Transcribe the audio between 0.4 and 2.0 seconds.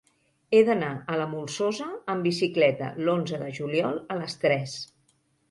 He d'anar a la Molsosa